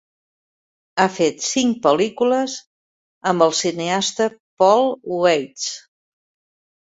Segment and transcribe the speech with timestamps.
[1.01, 2.55] Ha fet cinc pel·lícules
[3.31, 4.27] amb el cineasta
[4.63, 4.89] Paul
[5.19, 5.67] Weitz.